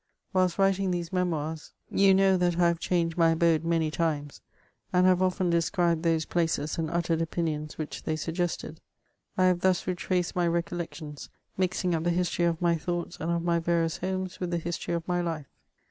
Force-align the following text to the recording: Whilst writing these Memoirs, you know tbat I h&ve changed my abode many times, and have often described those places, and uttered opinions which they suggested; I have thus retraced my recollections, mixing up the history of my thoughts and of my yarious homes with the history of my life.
Whilst 0.33 0.57
writing 0.57 0.89
these 0.89 1.13
Memoirs, 1.13 1.73
you 1.91 2.11
know 2.15 2.35
tbat 2.35 2.57
I 2.57 2.69
h&ve 2.71 2.79
changed 2.79 3.19
my 3.19 3.29
abode 3.33 3.63
many 3.63 3.91
times, 3.91 4.41
and 4.91 5.05
have 5.05 5.21
often 5.21 5.51
described 5.51 6.01
those 6.01 6.25
places, 6.25 6.79
and 6.79 6.89
uttered 6.89 7.21
opinions 7.21 7.77
which 7.77 8.01
they 8.01 8.15
suggested; 8.15 8.81
I 9.37 9.45
have 9.45 9.59
thus 9.61 9.85
retraced 9.85 10.35
my 10.35 10.47
recollections, 10.47 11.29
mixing 11.55 11.93
up 11.93 12.03
the 12.03 12.09
history 12.09 12.45
of 12.45 12.59
my 12.59 12.77
thoughts 12.77 13.17
and 13.19 13.29
of 13.29 13.43
my 13.43 13.59
yarious 13.59 13.99
homes 13.99 14.39
with 14.39 14.49
the 14.49 14.57
history 14.57 14.95
of 14.95 15.07
my 15.07 15.21
life. 15.21 15.45